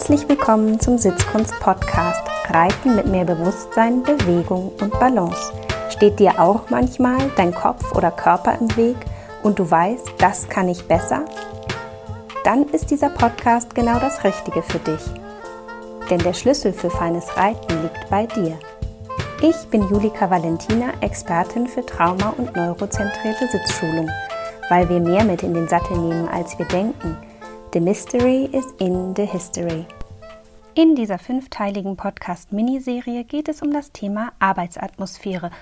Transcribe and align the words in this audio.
Herzlich 0.00 0.26
willkommen 0.30 0.80
zum 0.80 0.96
Sitzkunst-Podcast 0.96 2.22
Reiten 2.48 2.96
mit 2.96 3.04
mehr 3.04 3.26
Bewusstsein, 3.26 4.02
Bewegung 4.02 4.72
und 4.80 4.98
Balance. 4.98 5.52
Steht 5.90 6.18
dir 6.18 6.40
auch 6.40 6.70
manchmal 6.70 7.18
dein 7.36 7.54
Kopf 7.54 7.94
oder 7.94 8.10
Körper 8.10 8.56
im 8.58 8.74
Weg 8.78 8.96
und 9.42 9.58
du 9.58 9.70
weißt, 9.70 10.14
das 10.16 10.48
kann 10.48 10.70
ich 10.70 10.88
besser? 10.88 11.26
Dann 12.44 12.64
ist 12.70 12.90
dieser 12.90 13.10
Podcast 13.10 13.74
genau 13.74 13.98
das 13.98 14.24
Richtige 14.24 14.62
für 14.62 14.78
dich. 14.78 15.04
Denn 16.08 16.20
der 16.20 16.32
Schlüssel 16.32 16.72
für 16.72 16.88
feines 16.88 17.36
Reiten 17.36 17.82
liegt 17.82 18.08
bei 18.08 18.24
dir. 18.24 18.58
Ich 19.42 19.68
bin 19.68 19.86
Julika 19.90 20.30
Valentina, 20.30 20.94
Expertin 21.02 21.66
für 21.66 21.84
Trauma- 21.84 22.32
und 22.38 22.56
neurozentrierte 22.56 23.48
Sitzschulung, 23.48 24.08
weil 24.70 24.88
wir 24.88 25.00
mehr 25.00 25.24
mit 25.24 25.42
in 25.42 25.52
den 25.52 25.68
Sattel 25.68 25.98
nehmen, 25.98 26.26
als 26.26 26.58
wir 26.58 26.66
denken– 26.66 27.18
The 27.72 27.78
Mystery 27.78 28.46
is 28.46 28.66
in 28.80 29.14
the 29.14 29.24
History. 29.24 29.86
In 30.74 30.96
dieser 30.96 31.20
fünfteiligen 31.20 31.96
Podcast-Miniserie 31.96 33.22
geht 33.22 33.48
es 33.48 33.62
um 33.62 33.72
das 33.72 33.92
Thema 33.92 34.32
Arbeitsatmosphäre. 34.40 35.52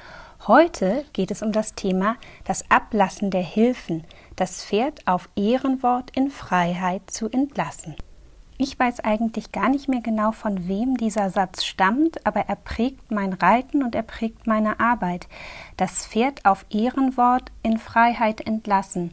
Heute 0.46 1.04
geht 1.12 1.30
es 1.30 1.42
um 1.42 1.52
das 1.52 1.74
Thema 1.74 2.16
das 2.46 2.64
Ablassen 2.70 3.30
der 3.30 3.42
Hilfen, 3.42 4.04
das 4.36 4.64
Pferd 4.64 5.06
auf 5.06 5.28
Ehrenwort 5.36 6.10
in 6.16 6.30
Freiheit 6.30 7.10
zu 7.10 7.28
entlassen. 7.28 7.94
Ich 8.56 8.78
weiß 8.78 9.00
eigentlich 9.00 9.52
gar 9.52 9.68
nicht 9.68 9.86
mehr 9.86 10.00
genau, 10.00 10.32
von 10.32 10.66
wem 10.66 10.96
dieser 10.96 11.28
Satz 11.28 11.62
stammt, 11.62 12.26
aber 12.26 12.40
er 12.48 12.56
prägt 12.56 13.10
mein 13.10 13.34
Reiten 13.34 13.82
und 13.82 13.94
er 13.94 14.02
prägt 14.02 14.46
meine 14.46 14.80
Arbeit. 14.80 15.28
Das 15.76 16.06
Pferd 16.06 16.46
auf 16.46 16.64
Ehrenwort 16.70 17.52
in 17.62 17.76
Freiheit 17.76 18.40
entlassen. 18.40 19.12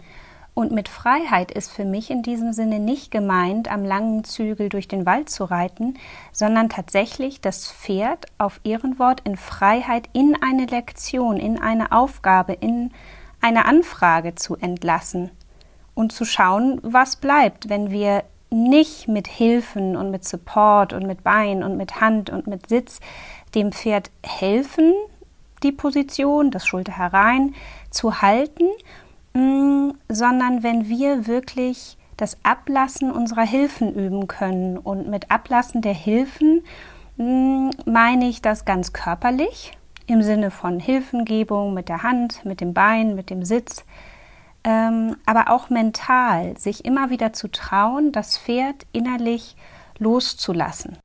Und 0.56 0.72
mit 0.72 0.88
Freiheit 0.88 1.52
ist 1.52 1.70
für 1.70 1.84
mich 1.84 2.10
in 2.10 2.24
diesem 2.24 2.54
Sinne 2.54 2.80
nicht 2.80 3.12
gemeint, 3.12 3.70
am 3.70 3.84
langen 3.84 4.24
Zügel 4.24 4.70
durch 4.70 4.88
den 4.88 5.06
Wald 5.06 5.30
zu 5.30 5.44
reiten, 5.44 5.96
sondern 6.32 6.70
tatsächlich 6.70 7.42
das 7.42 7.70
Pferd 7.70 8.26
auf 8.38 8.62
Ehrenwort 8.64 9.20
in 9.26 9.36
Freiheit 9.36 10.08
in 10.14 10.38
eine 10.42 10.66
Lektion, 10.66 11.36
in 11.36 11.62
eine 11.62 11.92
Aufgabe, 11.92 12.54
in 12.54 12.92
eine 13.42 13.66
Anfrage 13.66 14.36
zu 14.36 14.56
entlassen 14.56 15.30
und 15.94 16.14
zu 16.14 16.24
schauen, 16.24 16.80
was 16.84 17.18
bleibt, 17.18 17.68
wenn 17.68 17.92
wir 17.92 18.24
nicht 18.50 19.10
mit 19.10 19.28
Hilfen 19.28 19.98
und 19.98 20.10
mit 20.10 20.24
Support 20.24 20.94
und 20.94 21.06
mit 21.06 21.22
Bein 21.22 21.64
und 21.64 21.76
mit 21.76 22.00
Hand 22.00 22.30
und 22.30 22.48
mit 22.48 22.70
Sitz 22.70 23.02
dem 23.56 23.74
Pferd 23.74 24.10
helfen, 24.24 24.94
die 25.64 25.74
Position, 25.74 26.50
das 26.50 26.66
Schulter 26.66 26.98
herein 26.98 27.56
zu 27.90 28.22
halten 28.22 28.70
sondern 30.08 30.64
wenn 30.64 30.88
wir 30.88 31.28
wirklich 31.28 31.98
das 32.18 32.38
Ablassen 32.44 33.12
unserer 33.12 33.46
Hilfen 33.46 33.94
üben 33.94 34.28
können. 34.28 34.78
Und 34.78 35.08
mit 35.08 35.32
Ablassen 35.32 35.82
der 35.82 35.94
Hilfen 35.94 36.64
mm, 37.18 37.70
meine 37.86 38.28
ich 38.28 38.42
das 38.42 38.66
ganz 38.66 38.94
körperlich 38.94 39.74
im 40.08 40.22
Sinne 40.22 40.52
von 40.52 40.80
Hilfengebung 40.80 41.74
mit 41.74 41.90
der 41.90 42.04
Hand, 42.04 42.46
mit 42.46 42.62
dem 42.62 42.74
Bein, 42.74 43.16
mit 43.16 43.30
dem 43.30 43.44
Sitz, 43.44 43.84
ähm, 44.64 45.16
aber 45.26 45.50
auch 45.50 45.70
mental, 45.70 46.58
sich 46.58 46.86
immer 46.86 47.10
wieder 47.10 47.34
zu 47.34 47.50
trauen, 47.50 48.12
das 48.12 48.38
Pferd 48.38 48.86
innerlich 48.94 49.56
loszulassen. 49.98 50.98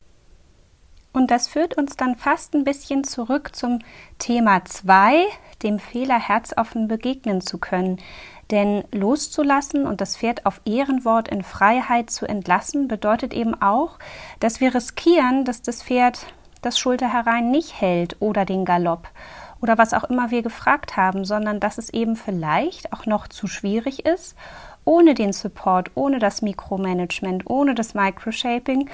Und 1.12 1.30
das 1.30 1.48
führt 1.48 1.76
uns 1.76 1.96
dann 1.96 2.16
fast 2.16 2.54
ein 2.54 2.64
bisschen 2.64 3.04
zurück 3.04 3.54
zum 3.54 3.80
Thema 4.18 4.64
2, 4.64 5.24
dem 5.62 5.78
Fehler 5.78 6.18
herzoffen 6.18 6.86
begegnen 6.86 7.40
zu 7.40 7.58
können. 7.58 7.98
Denn 8.50 8.84
loszulassen 8.92 9.86
und 9.86 10.00
das 10.00 10.16
Pferd 10.16 10.46
auf 10.46 10.60
Ehrenwort 10.64 11.28
in 11.28 11.42
Freiheit 11.42 12.10
zu 12.10 12.26
entlassen, 12.26 12.88
bedeutet 12.88 13.34
eben 13.34 13.60
auch, 13.60 13.98
dass 14.38 14.60
wir 14.60 14.74
riskieren, 14.74 15.44
dass 15.44 15.62
das 15.62 15.82
Pferd 15.82 16.26
das 16.62 16.78
Schulter 16.78 17.12
herein 17.12 17.50
nicht 17.50 17.80
hält 17.80 18.16
oder 18.20 18.44
den 18.44 18.64
Galopp 18.64 19.08
oder 19.60 19.78
was 19.78 19.94
auch 19.94 20.04
immer 20.04 20.30
wir 20.30 20.42
gefragt 20.42 20.96
haben, 20.96 21.24
sondern 21.24 21.60
dass 21.60 21.78
es 21.78 21.90
eben 21.90 22.16
vielleicht 22.16 22.92
auch 22.92 23.06
noch 23.06 23.28
zu 23.28 23.46
schwierig 23.46 24.06
ist, 24.06 24.36
ohne 24.84 25.14
den 25.14 25.32
Support, 25.32 25.90
ohne 25.94 26.18
das 26.18 26.42
Mikromanagement, 26.42 27.48
ohne 27.48 27.74
das 27.74 27.94
Microshaping 27.94 28.88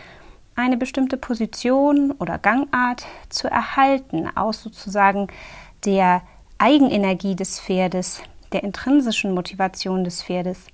eine 0.56 0.76
bestimmte 0.76 1.16
Position 1.16 2.12
oder 2.12 2.38
Gangart 2.38 3.06
zu 3.28 3.48
erhalten, 3.48 4.28
aus 4.34 4.62
sozusagen 4.62 5.28
der 5.84 6.22
Eigenenergie 6.58 7.36
des 7.36 7.60
Pferdes, 7.60 8.22
der 8.52 8.64
intrinsischen 8.64 9.34
Motivation 9.34 10.02
des 10.02 10.22
Pferdes. 10.22 10.66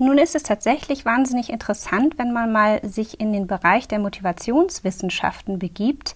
Nun 0.00 0.16
ist 0.16 0.36
es 0.36 0.44
tatsächlich 0.44 1.04
wahnsinnig 1.04 1.50
interessant, 1.50 2.18
wenn 2.18 2.32
man 2.32 2.52
mal 2.52 2.80
sich 2.84 3.18
in 3.18 3.32
den 3.32 3.48
Bereich 3.48 3.88
der 3.88 3.98
Motivationswissenschaften 3.98 5.58
begibt. 5.58 6.14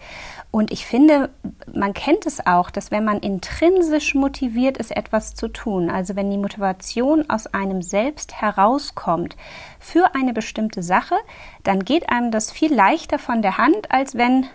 Und 0.53 0.71
ich 0.71 0.87
finde, 0.87 1.31
man 1.75 1.93
kennt 1.93 2.25
es 2.25 2.47
auch, 2.47 2.71
dass 2.71 2.93
wenn 2.93 3.05
man 3.05 3.19
intrinsisch 3.19 4.15
motiviert 4.15 4.79
ist, 4.79 4.97
etwas 4.97 5.35
zu 5.35 5.49
tun, 5.49 5.91
also 5.91 6.15
wenn 6.15 6.31
die 6.31 6.39
Motivation 6.39 7.29
aus 7.29 7.49
einem 7.49 7.83
selbst 7.83 8.41
herauskommt 8.41 9.37
für 9.81 10.15
eine 10.15 10.33
bestimmte 10.33 10.85
Sache, 10.85 11.17
dann 11.65 11.85
geht 11.85 12.09
einem 12.09 12.31
das 12.31 12.53
viel 12.53 12.73
leichter 12.73 13.19
von 13.19 13.43
der 13.43 13.59
Hand, 13.59 13.91
als 13.91 14.15
wenn 14.15 14.47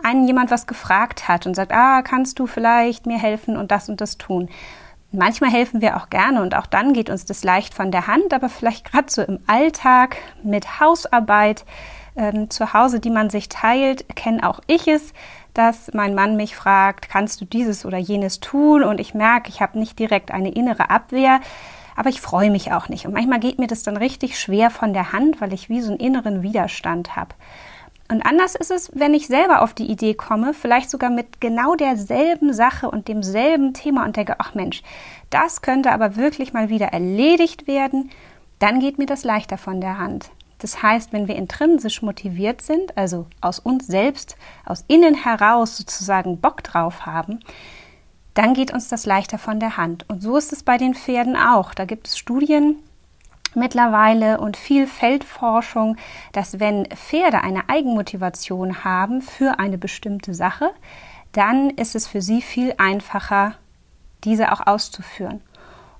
einen 0.00 0.28
jemand 0.28 0.52
was 0.52 0.68
gefragt 0.68 1.26
hat 1.26 1.44
und 1.48 1.54
sagt, 1.54 1.72
ah, 1.72 2.02
kannst 2.02 2.38
du 2.38 2.46
vielleicht 2.46 3.04
mir 3.04 3.18
helfen 3.18 3.56
und 3.56 3.72
das 3.72 3.88
und 3.88 4.00
das 4.00 4.16
tun. 4.16 4.48
Manchmal 5.10 5.50
helfen 5.50 5.80
wir 5.80 5.96
auch 5.96 6.10
gerne 6.10 6.42
und 6.42 6.54
auch 6.54 6.66
dann 6.66 6.92
geht 6.92 7.08
uns 7.08 7.24
das 7.24 7.42
leicht 7.42 7.72
von 7.72 7.90
der 7.90 8.06
Hand, 8.06 8.34
aber 8.34 8.50
vielleicht 8.50 8.90
gerade 8.90 9.10
so 9.10 9.22
im 9.22 9.40
Alltag 9.46 10.16
mit 10.42 10.80
Hausarbeit 10.80 11.64
ähm, 12.14 12.50
zu 12.50 12.74
Hause, 12.74 13.00
die 13.00 13.08
man 13.08 13.30
sich 13.30 13.48
teilt, 13.48 14.04
kenne 14.16 14.46
auch 14.46 14.60
ich 14.66 14.86
es, 14.86 15.14
dass 15.54 15.90
mein 15.94 16.14
Mann 16.14 16.36
mich 16.36 16.54
fragt, 16.54 17.08
kannst 17.08 17.40
du 17.40 17.46
dieses 17.46 17.86
oder 17.86 17.96
jenes 17.96 18.40
tun? 18.40 18.84
Und 18.84 19.00
ich 19.00 19.14
merke, 19.14 19.48
ich 19.48 19.62
habe 19.62 19.78
nicht 19.78 19.98
direkt 19.98 20.30
eine 20.30 20.52
innere 20.52 20.90
Abwehr, 20.90 21.40
aber 21.96 22.10
ich 22.10 22.20
freue 22.20 22.50
mich 22.50 22.72
auch 22.72 22.88
nicht. 22.88 23.06
Und 23.06 23.14
manchmal 23.14 23.40
geht 23.40 23.58
mir 23.58 23.66
das 23.66 23.82
dann 23.82 23.96
richtig 23.96 24.38
schwer 24.38 24.70
von 24.70 24.92
der 24.92 25.12
Hand, 25.12 25.40
weil 25.40 25.54
ich 25.54 25.70
wie 25.70 25.80
so 25.80 25.90
einen 25.90 26.00
inneren 26.00 26.42
Widerstand 26.42 27.16
habe. 27.16 27.34
Und 28.10 28.22
anders 28.22 28.54
ist 28.54 28.70
es, 28.70 28.90
wenn 28.94 29.12
ich 29.12 29.26
selber 29.26 29.60
auf 29.60 29.74
die 29.74 29.90
Idee 29.90 30.14
komme, 30.14 30.54
vielleicht 30.54 30.88
sogar 30.88 31.10
mit 31.10 31.40
genau 31.40 31.74
derselben 31.74 32.54
Sache 32.54 32.90
und 32.90 33.06
demselben 33.06 33.74
Thema 33.74 34.04
und 34.04 34.16
denke, 34.16 34.36
ach 34.38 34.54
Mensch, 34.54 34.82
das 35.28 35.60
könnte 35.60 35.92
aber 35.92 36.16
wirklich 36.16 36.54
mal 36.54 36.70
wieder 36.70 36.86
erledigt 36.86 37.66
werden, 37.66 38.10
dann 38.58 38.80
geht 38.80 38.98
mir 38.98 39.06
das 39.06 39.24
leichter 39.24 39.58
von 39.58 39.80
der 39.82 39.98
Hand. 39.98 40.30
Das 40.58 40.82
heißt, 40.82 41.12
wenn 41.12 41.28
wir 41.28 41.36
intrinsisch 41.36 42.02
motiviert 42.02 42.62
sind, 42.62 42.96
also 42.96 43.26
aus 43.40 43.58
uns 43.58 43.86
selbst, 43.86 44.36
aus 44.64 44.84
innen 44.88 45.14
heraus 45.14 45.76
sozusagen 45.76 46.40
Bock 46.40 46.64
drauf 46.64 47.06
haben, 47.06 47.40
dann 48.34 48.54
geht 48.54 48.72
uns 48.72 48.88
das 48.88 49.04
leichter 49.04 49.38
von 49.38 49.60
der 49.60 49.76
Hand. 49.76 50.04
Und 50.08 50.22
so 50.22 50.36
ist 50.36 50.52
es 50.52 50.62
bei 50.62 50.78
den 50.78 50.94
Pferden 50.94 51.36
auch. 51.36 51.74
Da 51.74 51.84
gibt 51.84 52.08
es 52.08 52.18
Studien, 52.18 52.76
mittlerweile 53.54 54.40
und 54.40 54.56
viel 54.56 54.86
Feldforschung, 54.86 55.96
dass 56.32 56.60
wenn 56.60 56.86
Pferde 56.86 57.42
eine 57.42 57.68
Eigenmotivation 57.68 58.84
haben 58.84 59.22
für 59.22 59.58
eine 59.58 59.78
bestimmte 59.78 60.34
Sache, 60.34 60.70
dann 61.32 61.70
ist 61.70 61.94
es 61.94 62.06
für 62.06 62.22
sie 62.22 62.42
viel 62.42 62.74
einfacher, 62.78 63.54
diese 64.24 64.52
auch 64.52 64.66
auszuführen. 64.66 65.40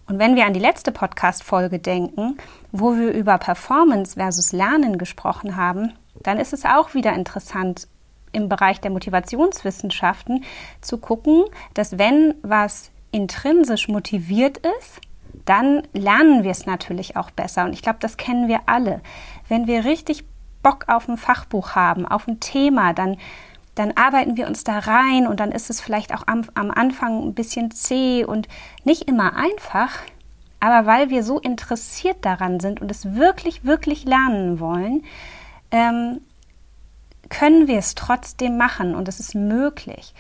Und 0.07 0.19
wenn 0.19 0.37
wir 0.37 0.47
an 0.47 0.55
die 0.55 0.61
letzte 0.61 0.91
Podcast-Folge 0.91 1.79
denken, 1.79 2.39
wo 2.73 2.97
wir 2.97 3.13
über 3.13 3.37
Performance 3.37 4.15
versus 4.15 4.53
Lernen 4.53 4.97
gesprochen 4.97 5.57
haben, 5.57 5.93
dann 6.23 6.41
ist 6.41 6.53
es 6.53 6.65
auch 6.65 6.95
wieder 6.95 7.13
interessant, 7.13 7.89
im 8.33 8.49
Bereich 8.49 8.81
der 8.81 8.91
Motivationswissenschaften 8.91 10.45
zu 10.81 10.99
gucken, 10.99 11.45
dass 11.75 11.99
wenn 11.99 12.35
was 12.43 12.91
intrinsisch 13.11 13.89
motiviert 13.89 14.59
ist, 14.59 15.01
dann 15.49 15.83
lernen 15.95 16.45
wir 16.45 16.51
es 16.51 16.67
natürlich 16.67 17.17
auch 17.17 17.31
besser. 17.31 17.65
Und 17.65 17.73
ich 17.73 17.81
glaube, 17.83 17.99
das 18.01 18.19
kennen 18.19 18.49
wir 18.49 18.61
alle. 18.67 19.01
Wenn 19.49 19.67
wir 19.67 19.85
richtig 19.85 20.25
Bock 20.63 20.85
auf 20.89 21.09
ein 21.09 21.17
Fachbuch 21.17 21.75
haben, 21.75 22.07
auf 22.07 22.29
ein 22.29 22.39
Thema, 22.39 22.93
dann, 22.93 23.17
dann 23.75 23.93
arbeiten 23.93 24.37
wir 24.37 24.47
uns 24.47 24.65
da 24.65 24.79
rein 24.79 25.27
und 25.27 25.41
dann 25.41 25.53
ist 25.53 25.71
es 25.71 25.81
vielleicht 25.81 26.15
auch 26.15 26.25
am, 26.27 26.45
am 26.55 26.71
Anfang 26.71 27.23
ein 27.27 27.35
bisschen 27.35 27.71
zäh 27.71 28.25
und 28.25 28.47
nicht 28.85 29.09
immer 29.09 29.37
einfach. 29.37 29.91
Aber 30.61 30.87
weil 30.87 31.09
wir 31.09 31.23
so 31.23 31.39
interessiert 31.39 32.19
daran 32.27 32.61
sind 32.61 32.81
und 32.83 32.91
es 32.91 33.15
wirklich, 33.15 33.65
wirklich 33.65 34.05
lernen 34.05 34.61
wollen, 34.61 35.05
ähm, 35.71 36.21
können 37.31 37.69
wir 37.69 37.79
es 37.79 37.95
trotzdem 37.95 38.57
machen 38.57 38.95
und 38.95 39.09
es 39.09 39.21
ist 39.21 39.35
möglich 39.35 40.15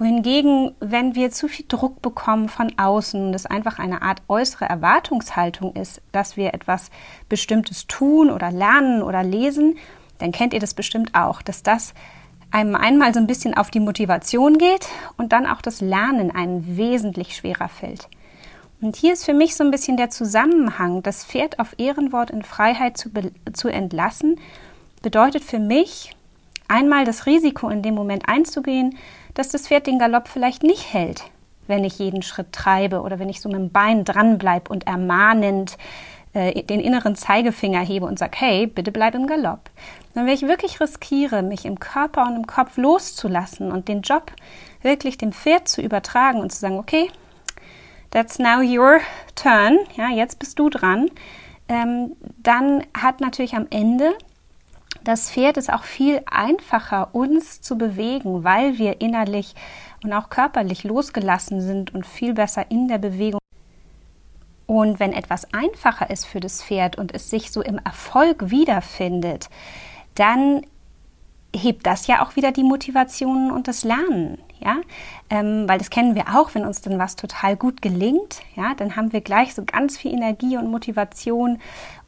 wohingegen, 0.00 0.74
wenn 0.80 1.14
wir 1.14 1.30
zu 1.30 1.46
viel 1.46 1.66
Druck 1.68 2.00
bekommen 2.00 2.48
von 2.48 2.72
außen 2.78 3.28
und 3.28 3.34
es 3.34 3.46
einfach 3.46 3.78
eine 3.78 4.02
Art 4.02 4.22
äußere 4.28 4.64
Erwartungshaltung 4.64 5.76
ist, 5.76 6.00
dass 6.10 6.36
wir 6.36 6.54
etwas 6.54 6.90
Bestimmtes 7.28 7.86
tun 7.86 8.30
oder 8.30 8.50
lernen 8.50 9.02
oder 9.02 9.22
lesen, 9.22 9.76
dann 10.18 10.32
kennt 10.32 10.54
ihr 10.54 10.60
das 10.60 10.74
bestimmt 10.74 11.14
auch, 11.14 11.42
dass 11.42 11.62
das 11.62 11.94
einem 12.50 12.74
einmal 12.74 13.14
so 13.14 13.20
ein 13.20 13.26
bisschen 13.26 13.54
auf 13.54 13.70
die 13.70 13.80
Motivation 13.80 14.58
geht 14.58 14.88
und 15.16 15.32
dann 15.32 15.46
auch 15.46 15.62
das 15.62 15.80
Lernen 15.80 16.30
einem 16.30 16.76
wesentlich 16.76 17.36
schwerer 17.36 17.68
fällt. 17.68 18.08
Und 18.80 18.96
hier 18.96 19.12
ist 19.12 19.24
für 19.24 19.34
mich 19.34 19.54
so 19.54 19.62
ein 19.62 19.70
bisschen 19.70 19.98
der 19.98 20.08
Zusammenhang, 20.08 21.02
das 21.02 21.24
Pferd 21.24 21.58
auf 21.58 21.74
Ehrenwort 21.78 22.30
in 22.30 22.42
Freiheit 22.42 22.96
zu, 22.96 23.10
zu 23.52 23.68
entlassen, 23.68 24.40
bedeutet 25.02 25.44
für 25.44 25.58
mich 25.58 26.16
einmal 26.66 27.04
das 27.04 27.26
Risiko 27.26 27.68
in 27.68 27.82
dem 27.82 27.94
Moment 27.94 28.28
einzugehen, 28.28 28.96
dass 29.34 29.50
das 29.50 29.68
Pferd 29.68 29.86
den 29.86 29.98
Galopp 29.98 30.28
vielleicht 30.28 30.62
nicht 30.62 30.92
hält, 30.92 31.24
wenn 31.66 31.84
ich 31.84 31.98
jeden 31.98 32.22
Schritt 32.22 32.52
treibe 32.52 33.02
oder 33.02 33.18
wenn 33.18 33.28
ich 33.28 33.40
so 33.40 33.48
mit 33.48 33.58
dem 33.58 33.70
Bein 33.70 34.04
dranbleibe 34.04 34.70
und 34.70 34.86
ermahnend 34.86 35.76
äh, 36.32 36.62
den 36.62 36.80
inneren 36.80 37.16
Zeigefinger 37.16 37.80
hebe 37.80 38.06
und 38.06 38.18
sage, 38.18 38.36
hey, 38.38 38.66
bitte 38.66 38.92
bleib 38.92 39.14
im 39.14 39.26
Galopp. 39.26 39.70
Dann, 40.14 40.26
wenn 40.26 40.34
ich 40.34 40.42
wirklich 40.42 40.80
riskiere, 40.80 41.42
mich 41.42 41.64
im 41.64 41.80
Körper 41.80 42.26
und 42.26 42.36
im 42.36 42.46
Kopf 42.46 42.76
loszulassen 42.76 43.72
und 43.72 43.88
den 43.88 44.02
Job 44.02 44.32
wirklich 44.82 45.18
dem 45.18 45.32
Pferd 45.32 45.68
zu 45.68 45.82
übertragen 45.82 46.40
und 46.40 46.50
zu 46.50 46.58
sagen, 46.58 46.78
okay, 46.78 47.10
that's 48.10 48.38
now 48.38 48.60
your 48.60 49.00
turn, 49.34 49.78
ja, 49.96 50.08
jetzt 50.10 50.38
bist 50.38 50.58
du 50.58 50.68
dran, 50.68 51.10
ähm, 51.68 52.16
dann 52.38 52.84
hat 52.98 53.20
natürlich 53.20 53.54
am 53.54 53.66
Ende 53.70 54.12
das 55.04 55.30
Pferd 55.30 55.56
es 55.56 55.68
auch 55.68 55.84
viel 55.84 56.22
einfacher, 56.30 57.14
uns 57.14 57.60
zu 57.60 57.76
bewegen, 57.76 58.44
weil 58.44 58.78
wir 58.78 59.00
innerlich 59.00 59.54
und 60.02 60.12
auch 60.12 60.30
körperlich 60.30 60.84
losgelassen 60.84 61.60
sind 61.60 61.94
und 61.94 62.06
viel 62.06 62.34
besser 62.34 62.70
in 62.70 62.88
der 62.88 62.98
Bewegung. 62.98 63.40
Und 64.66 65.00
wenn 65.00 65.12
etwas 65.12 65.52
einfacher 65.52 66.10
ist 66.10 66.26
für 66.26 66.40
das 66.40 66.62
Pferd 66.62 66.96
und 66.96 67.12
es 67.12 67.28
sich 67.28 67.50
so 67.50 67.60
im 67.60 67.78
Erfolg 67.78 68.50
wiederfindet, 68.50 69.50
dann 70.14 70.62
hebt 71.54 71.86
das 71.86 72.06
ja 72.06 72.24
auch 72.24 72.36
wieder 72.36 72.52
die 72.52 72.62
Motivation 72.62 73.50
und 73.50 73.66
das 73.66 73.82
Lernen, 73.82 74.38
ja, 74.60 74.76
ähm, 75.30 75.68
weil 75.68 75.78
das 75.78 75.90
kennen 75.90 76.14
wir 76.14 76.36
auch, 76.36 76.54
wenn 76.54 76.64
uns 76.64 76.80
dann 76.80 76.98
was 76.98 77.16
total 77.16 77.56
gut 77.56 77.82
gelingt, 77.82 78.42
ja, 78.54 78.74
dann 78.76 78.94
haben 78.96 79.12
wir 79.12 79.20
gleich 79.20 79.54
so 79.54 79.64
ganz 79.64 79.98
viel 79.98 80.12
Energie 80.12 80.56
und 80.56 80.70
Motivation 80.70 81.58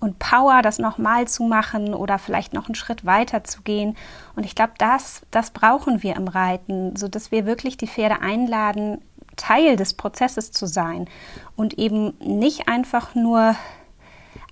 und 0.00 0.18
Power, 0.18 0.62
das 0.62 0.78
nochmal 0.78 1.26
zu 1.26 1.44
machen 1.44 1.94
oder 1.94 2.18
vielleicht 2.18 2.52
noch 2.52 2.66
einen 2.66 2.74
Schritt 2.74 3.04
weiter 3.04 3.44
zu 3.44 3.62
gehen. 3.62 3.96
Und 4.36 4.44
ich 4.44 4.54
glaube, 4.54 4.74
das, 4.78 5.22
das 5.30 5.50
brauchen 5.50 6.02
wir 6.02 6.16
im 6.16 6.28
Reiten, 6.28 6.94
so 6.96 7.08
dass 7.08 7.32
wir 7.32 7.46
wirklich 7.46 7.76
die 7.76 7.88
Pferde 7.88 8.20
einladen, 8.20 8.98
Teil 9.36 9.76
des 9.76 9.94
Prozesses 9.94 10.52
zu 10.52 10.66
sein 10.66 11.08
und 11.56 11.78
eben 11.78 12.14
nicht 12.20 12.68
einfach 12.68 13.14
nur 13.14 13.56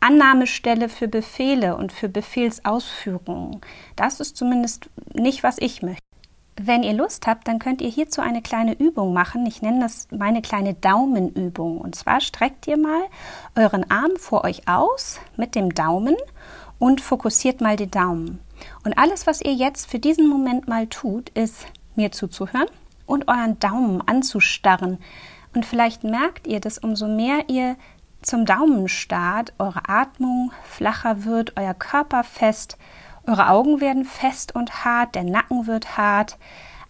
Annahmestelle 0.00 0.88
für 0.88 1.08
Befehle 1.08 1.76
und 1.76 1.92
für 1.92 2.08
Befehlsausführungen. 2.08 3.60
Das 3.96 4.20
ist 4.20 4.36
zumindest 4.36 4.88
nicht, 5.14 5.42
was 5.42 5.58
ich 5.58 5.82
möchte. 5.82 6.00
Wenn 6.62 6.82
ihr 6.82 6.92
Lust 6.92 7.26
habt, 7.26 7.48
dann 7.48 7.58
könnt 7.58 7.80
ihr 7.80 7.88
hierzu 7.88 8.20
eine 8.20 8.42
kleine 8.42 8.74
Übung 8.78 9.14
machen. 9.14 9.46
Ich 9.46 9.62
nenne 9.62 9.80
das 9.80 10.08
meine 10.10 10.42
kleine 10.42 10.74
Daumenübung. 10.74 11.78
Und 11.78 11.94
zwar 11.94 12.20
streckt 12.20 12.66
ihr 12.66 12.76
mal 12.76 13.02
euren 13.56 13.90
Arm 13.90 14.16
vor 14.18 14.44
euch 14.44 14.68
aus 14.68 15.20
mit 15.36 15.54
dem 15.54 15.74
Daumen 15.74 16.16
und 16.78 17.00
fokussiert 17.00 17.60
mal 17.60 17.76
den 17.76 17.90
Daumen. 17.90 18.40
Und 18.84 18.98
alles, 18.98 19.26
was 19.26 19.40
ihr 19.40 19.54
jetzt 19.54 19.90
für 19.90 19.98
diesen 19.98 20.28
Moment 20.28 20.68
mal 20.68 20.86
tut, 20.86 21.30
ist 21.30 21.66
mir 21.94 22.12
zuzuhören 22.12 22.68
und 23.06 23.28
euren 23.28 23.58
Daumen 23.58 24.06
anzustarren. 24.06 24.98
Und 25.54 25.66
vielleicht 25.66 26.04
merkt 26.04 26.46
ihr, 26.46 26.60
dass 26.60 26.78
umso 26.78 27.08
mehr 27.08 27.48
ihr 27.48 27.76
zum 28.22 28.44
Daumenstart 28.44 29.52
eure 29.58 29.88
Atmung 29.88 30.52
flacher 30.64 31.24
wird, 31.24 31.56
euer 31.56 31.74
Körper 31.74 32.24
fest, 32.24 32.76
eure 33.26 33.48
Augen 33.48 33.80
werden 33.80 34.04
fest 34.04 34.54
und 34.54 34.84
hart, 34.84 35.14
der 35.14 35.24
Nacken 35.24 35.66
wird 35.66 35.96
hart. 35.96 36.38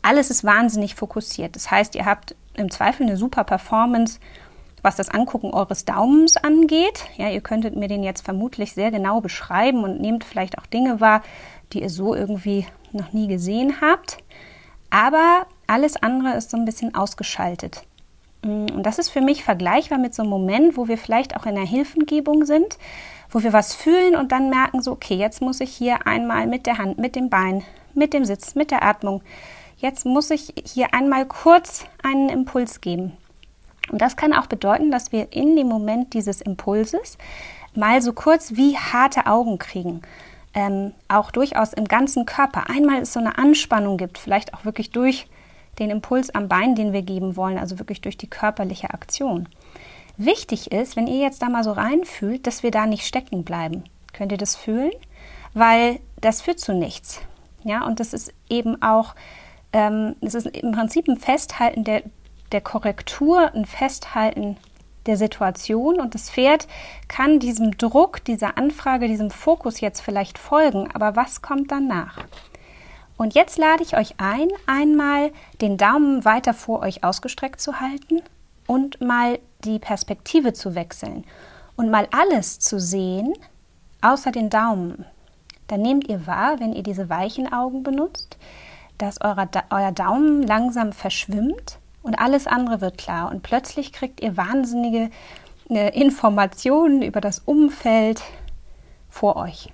Alles 0.03 0.31
ist 0.31 0.45
wahnsinnig 0.45 0.95
fokussiert. 0.95 1.57
Das 1.57 1.71
heißt, 1.71 1.95
ihr 1.95 2.07
habt 2.07 2.35
im 2.55 2.71
Zweifel 2.71 3.07
eine 3.07 3.17
super 3.17 3.45
Performance, 3.45 4.19
was 4.83 4.97
das 4.97 5.11
Angucken 5.11 5.53
eures 5.53 5.85
Daumens 5.85 6.37
angeht. 6.37 7.05
Ja, 7.17 7.29
ihr 7.29 7.43
könntet 7.43 7.77
mir 7.77 7.89
den 7.89 8.03
jetzt 8.03 8.25
vermutlich 8.25 8.73
sehr 8.73 8.91
genau 8.91 9.21
beschreiben 9.21 9.85
und 9.85 10.01
nehmt 10.01 10.25
vielleicht 10.25 10.59
auch 10.59 10.67
Dinge 10.67 11.01
wahr, 11.01 11.23
die 11.73 11.83
ihr 11.83 11.91
so 11.91 12.15
irgendwie 12.15 12.67
noch 12.93 13.13
nie 13.13 13.29
gesehen 13.29 13.81
habt. 13.81 14.19
Aber 14.89 15.47
alles 15.67 15.97
andere 15.97 16.37
ist 16.37 16.51
so 16.51 16.57
ein 16.57 16.65
bisschen 16.65 16.95
ausgeschaltet. 16.95 17.83
Mm, 18.43 18.67
und 18.75 18.83
das 18.83 18.99
ist 18.99 19.11
für 19.11 19.21
mich 19.21 19.45
vergleichbar 19.45 19.99
mit 19.99 20.15
so 20.15 20.23
einem 20.23 20.31
Moment, 20.31 20.77
wo 20.77 20.89
wir 20.89 20.99
vielleicht 20.99 21.37
auch 21.37 21.47
in 21.47 21.55
der 21.55 21.65
Hilfengebung 21.65 22.45
sind, 22.45 22.79
wo 23.31 23.43
wir 23.43 23.53
was 23.53 23.75
fühlen 23.75 24.17
und 24.17 24.33
dann 24.33 24.51
merken, 24.51 24.83
so, 24.83 24.93
okay, 24.93 25.15
jetzt 25.15 25.41
muss 25.41 25.61
ich 25.61 25.71
hier 25.71 26.07
einmal 26.07 26.47
mit 26.47 26.67
der 26.67 26.79
Hand, 26.79 26.99
mit 26.99 27.17
dem 27.17 27.31
Bein, 27.31 27.63
mit 27.95 28.13
dem 28.13 28.25
Sitz, 28.25 28.55
mit 28.55 28.71
der 28.71 28.83
Atmung, 28.83 29.23
jetzt 29.79 30.05
muss 30.05 30.31
ich 30.31 30.53
hier 30.65 30.93
einmal 30.95 31.27
kurz 31.27 31.85
einen 32.03 32.29
Impuls 32.29 32.81
geben. 32.81 33.13
Und 33.91 34.01
das 34.01 34.17
kann 34.17 34.33
auch 34.33 34.47
bedeuten, 34.47 34.91
dass 34.91 35.13
wir 35.13 35.33
in 35.33 35.57
dem 35.57 35.67
Moment 35.67 36.15
dieses 36.15 36.41
Impulses 36.41 37.19
mal 37.75 38.03
so 38.03 38.13
kurz 38.13 38.57
wie 38.57 38.77
harte 38.77 39.27
Augen 39.27 39.59
kriegen. 39.59 40.03
Ähm, 40.55 40.93
auch 41.09 41.31
durchaus 41.31 41.73
im 41.73 41.87
ganzen 41.87 42.27
Körper. 42.27 42.69
Einmal 42.69 43.03
es 43.03 43.13
so 43.13 43.21
eine 43.21 43.39
Anspannung 43.39 43.97
gibt, 43.97 44.19
vielleicht 44.19 44.55
auch 44.55 44.65
wirklich 44.65 44.91
durch 44.91 45.27
den 45.79 45.91
Impuls 45.91 46.31
am 46.31 46.49
Bein, 46.49 46.75
den 46.75 46.93
wir 46.93 47.03
geben 47.03 47.37
wollen, 47.37 47.59
also 47.59 47.79
wirklich 47.79 48.01
durch 48.01 48.17
die 48.17 48.29
körperliche 48.29 48.91
Aktion. 48.91 49.49
Wichtig 50.17 50.73
ist, 50.73 50.97
wenn 50.97 51.07
ihr 51.07 51.21
jetzt 51.21 51.41
da 51.41 51.49
mal 51.49 51.65
so 51.65 51.73
reinfühlt, 51.73 52.47
dass 52.47 52.63
wir 52.63 52.71
da 52.71 52.87
nicht 52.87 53.07
stecken 53.07 53.45
bleiben. 53.45 53.85
Könnt 54.13 54.33
ihr 54.33 54.39
das 54.39 54.57
fühlen? 54.57 54.93
Weil 55.55 56.01
das 56.21 56.43
führt 56.43 56.61
zu 56.61 56.75
nichts. 56.75 57.23
Ja, 57.65 57.85
und 57.87 58.01
das 58.01 58.13
ist 58.13 58.33
eben 58.49 58.83
auch, 58.83 59.15
ähm, 59.73 60.17
das 60.21 60.35
ist 60.35 60.47
im 60.47 60.73
Prinzip 60.73 61.09
ein 61.09 61.17
Festhalten 61.17 61.85
der, 61.85 62.03
der 62.53 62.61
Korrektur, 62.61 63.55
ein 63.55 63.65
Festhalten 63.65 64.57
der 65.07 65.17
Situation 65.17 66.01
und 66.01 66.15
das 66.15 66.31
Pferd 66.31 66.69
kann 67.09 67.41
diesem 67.41 67.77
Druck, 67.79 68.23
dieser 68.25 68.59
Anfrage, 68.59 69.09
diesem 69.09 69.31
Fokus 69.31 69.81
jetzt 69.81 70.01
vielleicht 70.01 70.39
folgen, 70.39 70.91
aber 70.93 71.17
was 71.17 71.43
kommt 71.43 71.73
danach? 71.73 72.19
Und 73.21 73.35
jetzt 73.35 73.59
lade 73.59 73.83
ich 73.83 73.99
euch 73.99 74.15
ein, 74.17 74.49
einmal 74.67 75.31
den 75.61 75.77
Daumen 75.77 76.25
weiter 76.25 76.55
vor 76.55 76.81
euch 76.81 77.05
ausgestreckt 77.05 77.61
zu 77.61 77.79
halten 77.79 78.23
und 78.67 79.03
mal 79.03 79.39
die 79.63 79.79
Perspektive 79.79 80.55
zu 80.55 80.75
wechseln 80.75 81.27
und 81.77 81.91
mal 81.91 82.09
alles 82.13 82.61
zu 82.61 82.81
sehen, 82.81 83.35
außer 84.01 84.33
den 84.33 84.49
Daumen. 84.49 85.05
Dann 85.67 85.83
nehmt 85.83 86.09
ihr 86.09 86.27
wahr, 86.27 86.61
wenn 86.61 86.73
ihr 86.73 86.83
diese 86.83 87.11
weichen 87.11 87.53
Augen 87.53 87.83
benutzt, 87.83 88.39
dass 88.97 89.21
euer, 89.21 89.51
euer 89.69 89.93
Daumen 89.93 90.43
langsam 90.43 90.95
verschwimmt 90.95 91.79
und 92.03 92.19
alles 92.19 92.47
andere 92.47 92.81
wird 92.81 92.97
klar. 92.97 93.31
Und 93.31 93.43
plötzlich 93.43 93.93
kriegt 93.93 94.23
ihr 94.23 94.39
wahnsinnige 94.39 95.11
äh, 95.69 95.91
Informationen 95.95 97.03
über 97.03 97.21
das 97.21 97.41
Umfeld 97.41 98.23
vor 99.11 99.37
euch. 99.37 99.71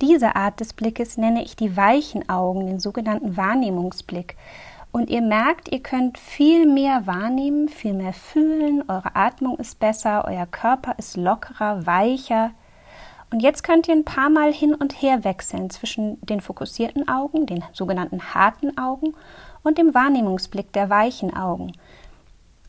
Diese 0.00 0.34
Art 0.34 0.60
des 0.60 0.72
Blickes 0.72 1.18
nenne 1.18 1.44
ich 1.44 1.56
die 1.56 1.76
weichen 1.76 2.28
Augen, 2.28 2.66
den 2.66 2.80
sogenannten 2.80 3.36
Wahrnehmungsblick. 3.36 4.36
Und 4.92 5.10
ihr 5.10 5.22
merkt, 5.22 5.70
ihr 5.70 5.80
könnt 5.80 6.18
viel 6.18 6.66
mehr 6.66 7.06
wahrnehmen, 7.06 7.68
viel 7.68 7.92
mehr 7.92 8.12
fühlen, 8.12 8.82
eure 8.88 9.14
Atmung 9.14 9.58
ist 9.58 9.78
besser, 9.78 10.24
euer 10.26 10.46
Körper 10.46 10.94
ist 10.98 11.16
lockerer, 11.16 11.86
weicher. 11.86 12.50
Und 13.30 13.40
jetzt 13.40 13.62
könnt 13.62 13.86
ihr 13.86 13.94
ein 13.94 14.04
paar 14.04 14.30
Mal 14.30 14.52
hin 14.52 14.74
und 14.74 15.00
her 15.02 15.22
wechseln 15.22 15.70
zwischen 15.70 16.20
den 16.22 16.40
fokussierten 16.40 17.08
Augen, 17.08 17.46
den 17.46 17.62
sogenannten 17.72 18.34
harten 18.34 18.76
Augen, 18.78 19.14
und 19.62 19.78
dem 19.78 19.94
Wahrnehmungsblick 19.94 20.72
der 20.72 20.88
weichen 20.88 21.36
Augen. 21.36 21.72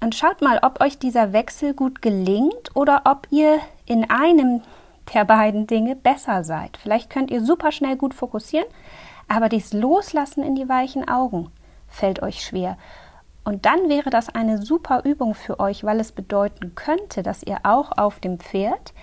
Und 0.04 0.14
schaut 0.14 0.42
mal, 0.42 0.60
ob 0.62 0.82
euch 0.82 1.00
dieser 1.00 1.32
Wechsel 1.32 1.74
gut 1.74 2.02
gelingt 2.02 2.76
oder 2.76 3.04
ob 3.06 3.28
ihr 3.32 3.60
in 3.86 4.10
einem 4.10 4.62
der 5.14 5.26
beiden 5.26 5.68
Dinge 5.68 5.96
besser 5.96 6.44
seid. 6.44 6.78
Vielleicht 6.78 7.10
könnt 7.10 7.32
ihr 7.32 7.44
super 7.44 7.72
schnell 7.72 7.96
gut 7.98 8.14
fokussieren, 8.14 8.68
aber 9.28 9.50
dies 9.50 9.74
Loslassen 9.74 10.44
in 10.44 10.56
die 10.56 10.70
weichen 10.70 11.08
Augen 11.08 11.52
fällt 11.88 12.22
euch 12.22 12.44
schwer. 12.44 12.78
Und 13.44 13.66
dann 13.66 13.90
wäre 13.90 14.10
das 14.10 14.30
eine 14.30 14.62
super 14.62 15.04
Übung 15.04 15.34
für 15.34 15.60
euch, 15.60 15.84
weil 15.84 16.00
es 16.00 16.12
bedeuten 16.12 16.76
könnte, 16.76 17.24
dass 17.24 17.44
ihr 17.44 17.60
auch 17.64 17.98
auf 17.98 18.20
dem 18.20 18.40
Pferd 18.40 18.94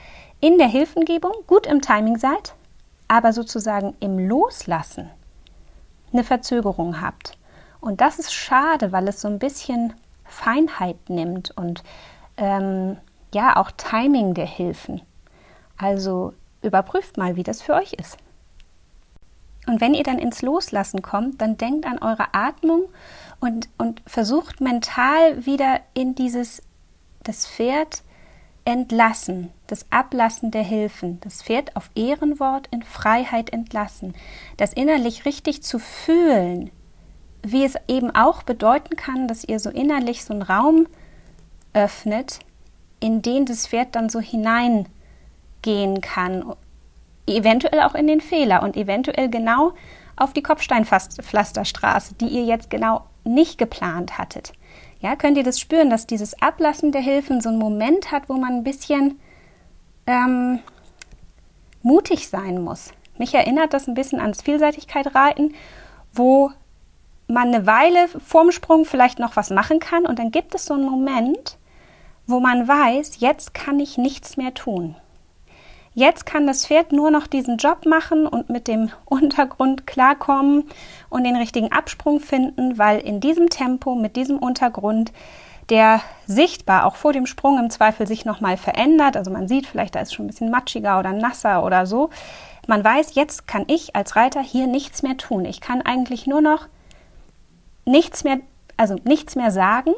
in 0.41 0.59
der 0.59 0.69
Hilfengebung 0.69 1.33
gut 1.47 1.67
im 1.67 1.81
Timing 1.81 2.19
seid, 2.19 2.55
aber 3.09 3.33
sozusagen 3.33 3.97
im 4.01 4.19
Loslassen 4.19 5.11
eine 6.13 6.25
Verzögerung 6.25 7.01
habt. 7.01 7.37
Und 7.81 8.01
das 8.01 8.19
ist 8.19 8.33
schade, 8.33 8.93
weil 8.93 9.09
es 9.09 9.21
so 9.21 9.29
ein 9.29 9.39
bisschen 9.39 9.95
Feinheit 10.25 10.97
nimmt 11.09 11.57
und 11.57 11.83
ähm, 12.37 12.97
ja 13.35 13.57
auch 13.57 13.71
Timing 13.73 14.35
der 14.35 14.47
Hilfen. 14.47 15.03
Also 15.79 16.35
überprüft 16.63 17.17
mal, 17.17 17.37
wie 17.37 17.45
das 17.45 17.63
für 17.63 17.75
euch 17.75 17.95
ist. 17.95 18.19
Und 19.67 19.81
wenn 19.81 19.95
ihr 19.95 20.03
dann 20.03 20.19
ins 20.19 20.43
Loslassen 20.43 21.03
kommt, 21.03 21.41
dann 21.41 21.57
denkt 21.57 21.87
an 21.87 21.99
eure 21.99 22.33
Atmung 22.35 22.89
und, 23.39 23.69
und 23.77 24.03
versucht 24.07 24.61
mental 24.61 25.45
wieder 25.45 25.81
in 25.95 26.15
dieses, 26.15 26.63
das 27.23 27.47
Pferd 27.47 28.03
entlassen, 28.65 29.51
das 29.67 29.87
Ablassen 29.91 30.51
der 30.51 30.63
Hilfen, 30.63 31.21
das 31.21 31.43
Pferd 31.43 31.77
auf 31.77 31.91
Ehrenwort 31.95 32.67
in 32.71 32.83
Freiheit 32.83 33.51
entlassen, 33.51 34.15
das 34.57 34.73
innerlich 34.73 35.25
richtig 35.25 35.63
zu 35.63 35.79
fühlen, 35.79 36.71
wie 37.43 37.65
es 37.65 37.77
eben 37.89 38.15
auch 38.15 38.43
bedeuten 38.43 38.97
kann, 38.97 39.29
dass 39.29 39.45
ihr 39.45 39.59
so 39.61 39.71
innerlich 39.71 40.25
so 40.25 40.35
einen 40.35 40.43
Raum 40.43 40.87
öffnet, 41.73 42.41
in 43.01 43.23
den 43.23 43.47
das 43.47 43.67
Pferd 43.67 43.95
dann 43.95 44.09
so 44.09 44.21
hinein 44.21 44.87
gehen 45.63 46.01
kann, 46.01 46.55
eventuell 47.27 47.81
auch 47.81 47.95
in 47.95 48.07
den 48.07 48.21
Fehler 48.21 48.63
und 48.63 48.77
eventuell 48.77 49.29
genau 49.29 49.73
auf 50.17 50.33
die 50.33 50.43
Kopfsteinpflasterstraße, 50.43 52.15
die 52.15 52.29
ihr 52.29 52.45
jetzt 52.45 52.71
genau 52.71 53.03
nicht 53.25 53.59
geplant 53.59 54.19
hattet. 54.19 54.53
Ja, 55.01 55.15
könnt 55.15 55.37
ihr 55.37 55.45
das 55.45 55.61
spüren, 55.61 55.91
dass 55.91 56.07
dieses 56.07 56.41
Ablassen 56.43 56.91
der 56.91 57.03
Hilfen 57.03 57.41
so 57.41 57.51
einen 57.51 57.59
Moment 57.59 58.11
hat, 58.11 58.29
wo 58.29 58.35
man 58.35 58.55
ein 58.55 58.65
bisschen 58.65 59.21
ähm, 60.07 60.59
mutig 61.83 62.29
sein 62.29 62.63
muss. 62.63 62.93
Mich 63.17 63.35
erinnert 63.35 63.73
das 63.75 63.87
ein 63.87 63.95
bisschen 63.95 64.21
ans 64.21 64.43
Vielseitigkeit-Reiten, 64.43 65.55
wo 66.13 66.51
man 67.29 67.49
eine 67.55 67.67
Weile 67.67 68.09
vorm 68.09 68.51
Sprung 68.51 68.85
vielleicht 68.85 69.19
noch 69.19 69.37
was 69.37 69.51
machen 69.51 69.79
kann 69.79 70.07
und 70.07 70.19
dann 70.19 70.31
gibt 70.31 70.55
es 70.55 70.65
so 70.65 70.75
einen 70.75 70.87
Moment, 70.87 71.59
wo 72.27 72.41
man 72.41 72.67
weiß, 72.67 73.21
jetzt 73.21 73.55
kann 73.55 73.79
ich 73.79 73.99
nichts 73.99 74.37
mehr 74.37 74.55
tun. 74.55 74.97
Jetzt 75.99 76.27
kann 76.27 76.47
das 76.47 76.65
Pferd 76.65 76.93
nur 76.93 77.11
noch 77.11 77.27
diesen 77.27 77.57
Job 77.57 77.85
machen 77.85 78.29
und 78.29 78.51
mit 78.51 78.69
dem 78.69 78.93
Untergrund 79.05 79.85
klarkommen 79.85 80.69
und 81.11 81.25
den 81.25 81.35
richtigen 81.35 81.73
Absprung 81.73 82.21
finden, 82.21 82.79
weil 82.79 83.01
in 83.01 83.19
diesem 83.19 83.51
Tempo, 83.51 83.97
mit 83.97 84.15
diesem 84.15 84.39
Untergrund, 84.39 85.13
der 85.71 86.01
sichtbar 86.25 86.87
auch 86.87 86.95
vor 86.95 87.13
dem 87.13 87.27
Sprung 87.27 87.59
im 87.59 87.69
Zweifel 87.69 88.07
sich 88.07 88.25
nochmal 88.25 88.57
verändert. 88.57 89.17
Also 89.17 89.33
man 89.33 89.49
sieht 89.49 89.67
vielleicht, 89.67 89.97
da 89.97 90.01
ist 90.01 90.15
schon 90.15 90.27
ein 90.27 90.29
bisschen 90.29 90.53
matschiger 90.53 91.01
oder 91.01 91.13
nasser 91.13 91.65
oder 91.65 91.85
so. 91.85 92.11
Man 92.69 92.85
weiß, 92.85 93.17
jetzt 93.17 93.49
kann 93.49 93.65
ich 93.67 93.97
als 93.97 94.15
Reiter 94.15 94.41
hier 94.41 94.69
nichts 94.69 95.03
mehr 95.03 95.17
tun. 95.17 95.45
Ich 95.47 95.61
kann 95.61 95.83
eigentlich 95.83 96.29
nur 96.29 96.43
noch 96.43 96.69
nichts 97.85 98.23
mehr, 98.23 98.39
also 98.77 98.95
nichts 99.03 99.35
mehr 99.35 99.51
sagen, 99.51 99.95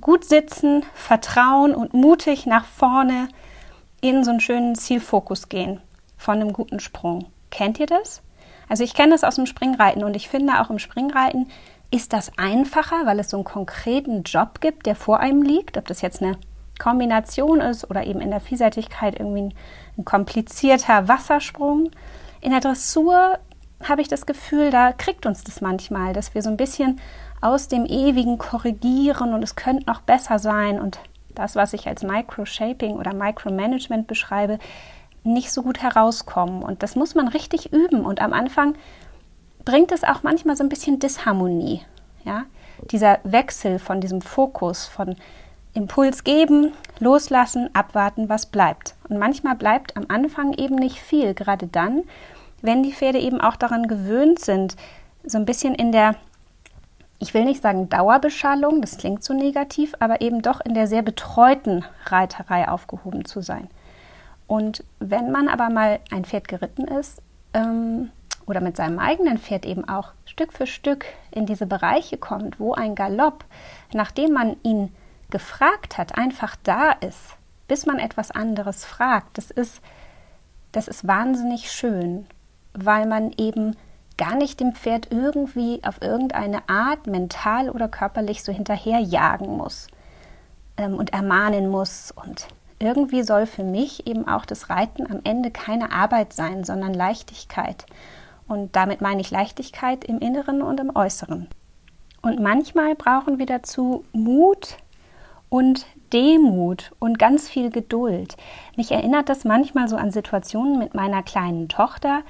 gut 0.00 0.24
sitzen, 0.24 0.84
vertrauen 0.92 1.72
und 1.72 1.94
mutig 1.94 2.46
nach 2.46 2.64
vorne 2.64 3.28
in 4.02 4.24
so 4.24 4.30
einen 4.32 4.40
schönen 4.40 4.74
Zielfokus 4.74 5.48
gehen 5.48 5.80
von 6.18 6.34
einem 6.34 6.52
guten 6.52 6.80
Sprung. 6.80 7.26
Kennt 7.50 7.78
ihr 7.80 7.86
das? 7.86 8.20
Also 8.68 8.84
ich 8.84 8.94
kenne 8.94 9.12
das 9.12 9.24
aus 9.24 9.36
dem 9.36 9.46
Springreiten 9.46 10.04
und 10.04 10.14
ich 10.16 10.28
finde 10.28 10.60
auch 10.60 10.70
im 10.70 10.78
Springreiten 10.78 11.48
ist 11.90 12.12
das 12.12 12.36
einfacher, 12.36 13.06
weil 13.06 13.20
es 13.20 13.30
so 13.30 13.36
einen 13.36 13.44
konkreten 13.44 14.24
Job 14.24 14.60
gibt, 14.60 14.86
der 14.86 14.96
vor 14.96 15.20
einem 15.20 15.42
liegt, 15.42 15.76
ob 15.76 15.86
das 15.86 16.00
jetzt 16.00 16.20
eine 16.20 16.36
Kombination 16.78 17.60
ist 17.60 17.88
oder 17.88 18.04
eben 18.04 18.20
in 18.20 18.30
der 18.30 18.40
Vielseitigkeit 18.40 19.20
irgendwie 19.20 19.42
ein, 19.42 19.54
ein 19.98 20.04
komplizierter 20.04 21.06
Wassersprung. 21.06 21.90
In 22.40 22.50
der 22.50 22.60
Dressur 22.60 23.38
habe 23.84 24.02
ich 24.02 24.08
das 24.08 24.26
Gefühl, 24.26 24.70
da 24.70 24.92
kriegt 24.92 25.26
uns 25.26 25.44
das 25.44 25.60
manchmal, 25.60 26.12
dass 26.12 26.34
wir 26.34 26.42
so 26.42 26.50
ein 26.50 26.56
bisschen 26.56 27.00
aus 27.40 27.68
dem 27.68 27.86
ewigen 27.86 28.38
korrigieren 28.38 29.32
und 29.32 29.42
es 29.44 29.54
könnte 29.54 29.86
noch 29.86 30.00
besser 30.00 30.38
sein 30.38 30.80
und 30.80 30.98
das, 31.34 31.56
was 31.56 31.72
ich 31.72 31.86
als 31.86 32.02
Microshaping 32.02 32.96
oder 32.96 33.14
Micromanagement 33.14 34.06
beschreibe, 34.06 34.58
nicht 35.24 35.52
so 35.52 35.62
gut 35.62 35.82
herauskommen. 35.82 36.62
Und 36.62 36.82
das 36.82 36.96
muss 36.96 37.14
man 37.14 37.28
richtig 37.28 37.72
üben. 37.72 38.04
Und 38.04 38.20
am 38.20 38.32
Anfang 38.32 38.74
bringt 39.64 39.92
es 39.92 40.04
auch 40.04 40.22
manchmal 40.22 40.56
so 40.56 40.64
ein 40.64 40.68
bisschen 40.68 40.98
Disharmonie. 40.98 41.82
Ja? 42.24 42.44
Dieser 42.90 43.20
Wechsel 43.24 43.78
von 43.78 44.00
diesem 44.00 44.20
Fokus, 44.20 44.86
von 44.86 45.16
Impuls 45.74 46.24
geben, 46.24 46.72
loslassen, 46.98 47.70
abwarten, 47.72 48.28
was 48.28 48.46
bleibt. 48.46 48.94
Und 49.08 49.18
manchmal 49.18 49.56
bleibt 49.56 49.96
am 49.96 50.06
Anfang 50.08 50.52
eben 50.52 50.76
nicht 50.76 50.98
viel, 50.98 51.34
gerade 51.34 51.66
dann, 51.66 52.02
wenn 52.60 52.82
die 52.82 52.92
Pferde 52.92 53.18
eben 53.18 53.40
auch 53.40 53.56
daran 53.56 53.88
gewöhnt 53.88 54.38
sind, 54.38 54.76
so 55.24 55.38
ein 55.38 55.46
bisschen 55.46 55.74
in 55.74 55.92
der 55.92 56.16
ich 57.22 57.34
will 57.34 57.44
nicht 57.44 57.62
sagen 57.62 57.88
Dauerbeschallung, 57.88 58.80
das 58.80 58.98
klingt 58.98 59.22
so 59.22 59.32
negativ, 59.32 59.94
aber 60.00 60.20
eben 60.20 60.42
doch 60.42 60.60
in 60.60 60.74
der 60.74 60.88
sehr 60.88 61.02
betreuten 61.02 61.84
Reiterei 62.06 62.68
aufgehoben 62.68 63.24
zu 63.24 63.42
sein. 63.42 63.68
Und 64.48 64.82
wenn 64.98 65.30
man 65.30 65.46
aber 65.46 65.70
mal 65.70 66.00
ein 66.10 66.24
Pferd 66.24 66.48
geritten 66.48 66.88
ist 66.88 67.22
ähm, 67.54 68.10
oder 68.44 68.60
mit 68.60 68.76
seinem 68.76 68.98
eigenen 68.98 69.38
Pferd 69.38 69.64
eben 69.66 69.88
auch 69.88 70.12
Stück 70.24 70.52
für 70.52 70.66
Stück 70.66 71.06
in 71.30 71.46
diese 71.46 71.66
Bereiche 71.66 72.18
kommt, 72.18 72.58
wo 72.58 72.74
ein 72.74 72.96
Galopp, 72.96 73.44
nachdem 73.92 74.32
man 74.32 74.56
ihn 74.64 74.92
gefragt 75.30 75.98
hat, 75.98 76.18
einfach 76.18 76.56
da 76.64 76.90
ist, 76.90 77.36
bis 77.68 77.86
man 77.86 78.00
etwas 78.00 78.32
anderes 78.32 78.84
fragt, 78.84 79.38
das 79.38 79.52
ist, 79.52 79.80
das 80.72 80.88
ist 80.88 81.06
wahnsinnig 81.06 81.70
schön, 81.70 82.26
weil 82.74 83.06
man 83.06 83.30
eben 83.36 83.76
gar 84.16 84.34
nicht 84.34 84.60
dem 84.60 84.74
Pferd 84.74 85.08
irgendwie 85.10 85.80
auf 85.84 86.00
irgendeine 86.02 86.68
Art 86.68 87.06
mental 87.06 87.70
oder 87.70 87.88
körperlich 87.88 88.42
so 88.42 88.52
hinterherjagen 88.52 89.56
muss 89.56 89.88
ähm, 90.76 90.94
und 90.94 91.12
ermahnen 91.12 91.68
muss. 91.68 92.12
Und 92.12 92.48
irgendwie 92.78 93.22
soll 93.22 93.46
für 93.46 93.64
mich 93.64 94.06
eben 94.06 94.26
auch 94.26 94.44
das 94.44 94.70
Reiten 94.70 95.10
am 95.10 95.20
Ende 95.24 95.50
keine 95.50 95.92
Arbeit 95.92 96.32
sein, 96.32 96.64
sondern 96.64 96.94
Leichtigkeit. 96.94 97.86
Und 98.48 98.74
damit 98.76 99.00
meine 99.00 99.20
ich 99.20 99.30
Leichtigkeit 99.30 100.04
im 100.04 100.18
Inneren 100.18 100.62
und 100.62 100.80
im 100.80 100.94
Äußeren. 100.94 101.48
Und 102.22 102.40
manchmal 102.40 102.94
brauchen 102.94 103.38
wir 103.38 103.46
dazu 103.46 104.04
Mut 104.12 104.76
und 105.48 105.86
Demut 106.12 106.92
und 106.98 107.18
ganz 107.18 107.48
viel 107.48 107.70
Geduld. 107.70 108.36
Mich 108.76 108.92
erinnert 108.92 109.28
das 109.28 109.44
manchmal 109.44 109.88
so 109.88 109.96
an 109.96 110.10
Situationen 110.10 110.78
mit 110.78 110.94
meiner 110.94 111.22
kleinen 111.22 111.68
Tochter, 111.68 112.22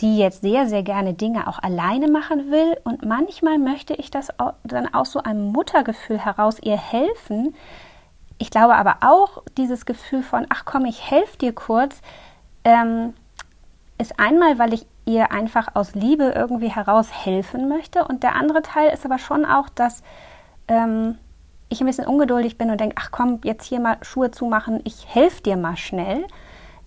die 0.00 0.18
jetzt 0.18 0.42
sehr, 0.42 0.68
sehr 0.68 0.82
gerne 0.82 1.14
Dinge 1.14 1.48
auch 1.48 1.58
alleine 1.60 2.08
machen 2.08 2.50
will. 2.50 2.76
Und 2.84 3.04
manchmal 3.04 3.58
möchte 3.58 3.94
ich 3.94 4.10
das 4.10 4.28
dann 4.64 4.94
aus 4.94 5.12
so 5.12 5.22
einem 5.22 5.52
Muttergefühl 5.52 6.18
heraus 6.18 6.58
ihr 6.62 6.76
helfen. 6.76 7.54
Ich 8.38 8.50
glaube 8.50 8.76
aber 8.76 8.98
auch, 9.00 9.42
dieses 9.56 9.86
Gefühl 9.86 10.22
von, 10.22 10.46
ach 10.50 10.64
komm, 10.64 10.84
ich 10.84 11.10
helfe 11.10 11.36
dir 11.38 11.52
kurz, 11.52 12.00
ähm, 12.64 13.14
ist 13.98 14.20
einmal, 14.20 14.58
weil 14.60 14.72
ich 14.72 14.86
ihr 15.04 15.32
einfach 15.32 15.74
aus 15.74 15.94
Liebe 15.94 16.32
irgendwie 16.36 16.68
heraus 16.68 17.08
helfen 17.10 17.68
möchte. 17.68 18.04
Und 18.04 18.22
der 18.22 18.36
andere 18.36 18.62
Teil 18.62 18.92
ist 18.92 19.04
aber 19.04 19.18
schon 19.18 19.44
auch, 19.44 19.68
dass 19.70 20.04
ähm, 20.68 21.18
ich 21.68 21.80
ein 21.80 21.86
bisschen 21.86 22.06
ungeduldig 22.06 22.56
bin 22.56 22.70
und 22.70 22.80
denke, 22.80 22.96
ach 22.98 23.10
komm, 23.10 23.40
jetzt 23.42 23.64
hier 23.64 23.80
mal 23.80 23.96
Schuhe 24.02 24.30
zumachen, 24.30 24.80
ich 24.84 25.12
helfe 25.12 25.42
dir 25.42 25.56
mal 25.56 25.76
schnell. 25.76 26.24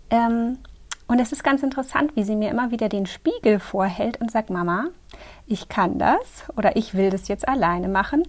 Ähm, 0.10 0.60
und 1.12 1.20
es 1.20 1.34
ist 1.34 1.44
ganz 1.44 1.62
interessant, 1.62 2.15
wie 2.15 2.24
sie 2.24 2.38
mir 2.38 2.50
immer 2.50 2.72
wieder 2.72 2.88
den 2.88 3.06
Spiegel 3.06 3.60
vorhält 3.60 4.22
und 4.22 4.32
sagt, 4.32 4.50
Mama, 4.50 4.86
ich 5.46 5.68
kann 5.68 6.00
das 6.00 6.46
oder 6.56 6.77
ich 6.77 6.94
will 6.94 7.10
das 7.10 7.27
jetzt 7.27 7.50
alleine 7.50 7.89
machen. 7.89 8.24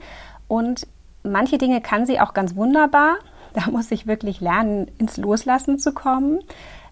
Und 0.49 0.89
manche 1.23 1.59
Dinge 1.59 1.81
kann 1.81 2.07
sie 2.07 2.19
auch 2.19 2.35
ganz 2.35 2.57
wunderbar. 2.57 3.19
Da 3.55 3.71
muss 3.71 3.91
ich 3.91 4.07
wirklich 4.07 4.41
lernen, 4.41 4.91
ins 4.99 5.19
Loslassen 5.19 5.79
zu 5.79 5.93
kommen. 5.93 6.41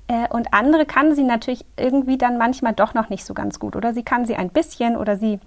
Äh, 0.07 0.29
und 0.29 0.53
andere 0.53 0.87
kann 0.87 1.15
sie 1.15 1.25
natürlich 1.25 1.65
irgendwie 1.77 2.19
dann 2.19 2.39
manchmal 2.39 2.75
doch 2.75 2.95
noch 2.95 3.09
nicht 3.09 3.25
so 3.25 3.35
ganz 3.35 3.59
gut. 3.59 3.75
Oder 3.75 3.93
sie 3.93 4.03
kann 4.05 4.27
sie 4.27 4.37
ein 4.37 4.51
bisschen 4.51 4.97
oder 4.97 5.17
sie, 5.17 5.41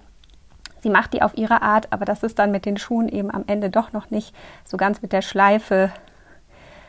sie 0.80 0.90
macht 0.90 1.14
die 1.14 1.22
auf 1.22 1.38
ihre 1.38 1.62
Art, 1.62 1.90
aber 1.92 2.04
das 2.04 2.22
ist 2.22 2.38
dann 2.38 2.50
mit 2.50 2.66
den 2.66 2.76
Schuhen 2.76 3.08
eben 3.08 3.32
am 3.32 3.44
Ende 3.46 3.70
doch 3.70 3.92
noch 3.92 4.10
nicht 4.10 4.34
so 4.64 4.76
ganz 4.76 5.00
mit 5.00 5.12
der 5.12 5.22
Schleife 5.22 5.92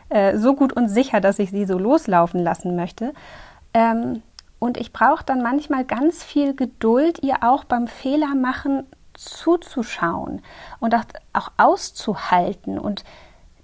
äh, 0.09 0.37
so 0.37 0.55
gut 0.55 0.73
und 0.73 0.87
sicher, 0.87 1.21
dass 1.21 1.39
ich 1.39 1.51
sie 1.51 1.65
so 1.65 1.77
loslaufen 1.77 2.41
lassen 2.41 2.75
möchte. 2.75 3.13
Ähm, 3.73 4.21
und 4.59 4.77
ich 4.77 4.93
brauche 4.93 5.23
dann 5.23 5.41
manchmal 5.41 5.85
ganz 5.85 6.23
viel 6.23 6.55
Geduld, 6.55 7.21
ihr 7.21 7.37
auch 7.41 7.65
beim 7.65 7.87
Fehlermachen 7.87 8.85
zuzuschauen 9.13 10.41
und 10.79 10.95
auch, 10.95 11.03
auch 11.33 11.51
auszuhalten 11.57 12.79
und 12.79 13.03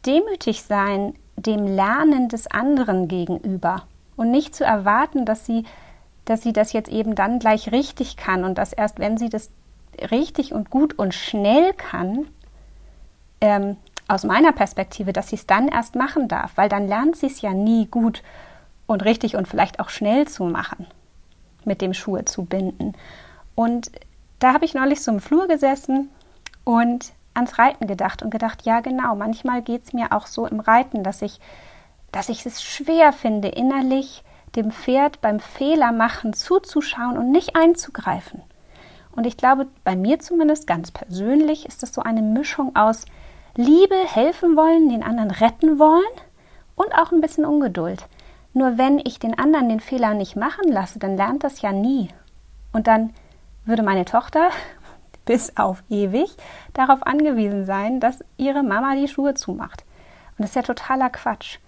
demütig 0.06 0.64
sein 0.64 1.14
dem 1.36 1.66
Lernen 1.66 2.30
des 2.30 2.48
anderen 2.48 3.08
gegenüber 3.08 3.84
und 4.16 4.32
nicht 4.32 4.56
zu 4.56 4.64
erwarten, 4.64 5.26
dass 5.26 5.46
sie, 5.46 5.64
dass 6.26 6.42
sie 6.42 6.54
das 6.54 6.74
jetzt 6.74 6.90
eben 6.90 7.16
dann 7.16 7.40
gleich 7.40 7.72
richtig 7.72 8.18
kann 8.18 8.44
und 8.44 8.58
dass 8.58 8.74
erst 8.74 9.00
wenn 9.00 9.18
sie 9.18 9.30
das 9.30 9.50
richtig 10.12 10.54
und 10.54 10.70
gut 10.70 10.98
und 10.98 11.14
schnell 11.14 11.74
kann, 11.74 12.28
ähm, 13.42 13.78
aus 14.12 14.24
meiner 14.24 14.52
Perspektive, 14.52 15.14
dass 15.14 15.30
sie 15.30 15.38
es 15.38 15.48
dann 15.48 15.70
erst 15.70 15.96
machen 15.96 16.28
darf, 16.28 16.52
weil 16.56 16.68
dann 16.68 16.88
lernt 16.88 17.16
sie 17.16 17.28
es 17.28 17.42
ja 17.42 17.54
nie 17.54 17.88
gut 17.88 18.24
und 18.86 19.06
richtig 19.06 19.38
und 19.38 19.48
vielleicht 19.48 19.80
auch 19.80 19.90
schnell 19.90 20.28
zu 20.28 20.44
machen, 20.44 20.86
mit 21.64 21.82
dem 21.82 21.94
Schuhe 21.94 22.26
zu 22.26 22.44
binden. 22.44 22.94
Und 23.56 23.90
da 24.40 24.54
habe 24.54 24.66
ich 24.66 24.74
neulich 24.74 25.02
so 25.02 25.12
im 25.12 25.22
Flur 25.22 25.48
gesessen 25.48 26.10
und 26.66 27.14
ans 27.34 27.58
Reiten 27.58 27.88
gedacht 27.88 28.22
und 28.22 28.32
gedacht, 28.32 28.64
ja 28.66 28.82
genau, 28.82 29.16
manchmal 29.16 29.62
geht 29.62 29.84
es 29.86 29.94
mir 29.94 30.12
auch 30.12 30.28
so 30.28 30.46
im 30.46 30.60
Reiten, 30.60 31.04
dass 31.04 31.22
ich, 31.22 31.40
dass 32.12 32.28
ich 32.28 32.46
es 32.46 32.62
schwer 32.62 33.14
finde, 33.14 33.48
innerlich 33.48 34.26
dem 34.58 34.72
Pferd 34.72 35.22
beim 35.22 35.40
Fehler 35.40 35.94
machen 35.94 36.34
zuzuschauen 36.34 37.18
und 37.18 37.32
nicht 37.32 37.56
einzugreifen. 37.56 38.42
Und 39.14 39.26
ich 39.26 39.38
glaube, 39.38 39.68
bei 39.86 39.96
mir 39.96 40.20
zumindest 40.20 40.68
ganz 40.68 40.92
persönlich 40.92 41.66
ist 41.66 41.82
das 41.82 41.94
so 41.94 42.02
eine 42.02 42.22
Mischung 42.22 42.76
aus 42.76 43.06
Liebe, 43.56 43.96
helfen 43.96 44.56
wollen, 44.56 44.90
den 44.90 45.04
anderen 45.04 45.32
retten 45.32 45.78
wollen 45.78 46.04
und 46.76 46.94
auch 46.94 47.12
ein 47.12 47.22
bisschen 47.22 47.46
Ungeduld. 47.46 48.06
Nur 48.54 48.78
wenn 48.78 49.00
ich 49.00 49.20
den 49.20 49.38
anderen 49.38 49.70
den 49.70 49.80
Fehler 49.80 50.14
nicht 50.14 50.36
machen 50.36 50.72
lasse, 50.72 51.00
dann 51.00 51.18
lernt 51.18 51.44
das 51.44 51.62
ja 51.62 51.72
nie. 51.72 52.10
Und 52.74 52.88
dann 52.88 53.14
würde 53.66 53.84
meine 53.84 54.06
Tochter 54.06 54.50
bis 55.26 55.58
auf 55.58 55.84
ewig 55.90 56.36
darauf 56.74 57.06
angewiesen 57.06 57.66
sein, 57.66 58.00
dass 58.00 58.24
ihre 58.38 58.64
Mama 58.64 58.96
die 58.96 59.08
Schuhe 59.08 59.34
zumacht. 59.34 59.84
Und 60.32 60.40
das 60.40 60.50
ist 60.52 60.56
ja 60.56 60.62
totaler 60.62 61.10
Quatsch. 61.10 61.60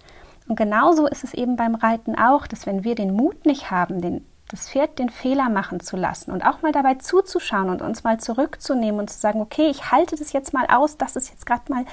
Und 0.48 0.56
genauso 0.56 1.06
ist 1.06 1.24
es 1.24 1.32
eben 1.34 1.56
beim 1.56 1.74
Reiten 1.74 2.16
auch, 2.16 2.46
dass 2.46 2.66
wenn 2.66 2.84
wir 2.84 2.94
den 2.94 3.14
Mut 3.14 3.46
nicht 3.46 3.70
haben, 3.70 4.00
den, 4.00 4.26
das 4.48 4.68
Pferd 4.68 4.98
den 4.98 5.08
Fehler 5.08 5.48
machen 5.48 5.80
zu 5.80 5.96
lassen 5.96 6.30
und 6.30 6.42
auch 6.42 6.62
mal 6.62 6.72
dabei 6.72 6.94
zuzuschauen 6.94 7.70
und 7.70 7.82
uns 7.82 8.04
mal 8.04 8.20
zurückzunehmen 8.20 9.00
und 9.00 9.10
zu 9.10 9.18
sagen, 9.18 9.40
okay, 9.40 9.68
ich 9.68 9.90
halte 9.90 10.16
das 10.16 10.32
jetzt 10.32 10.52
mal 10.52 10.66
aus, 10.66 10.96
dass 10.96 11.16
es 11.16 11.30
jetzt 11.30 11.46
gerade 11.46 11.72
mal 11.72 11.84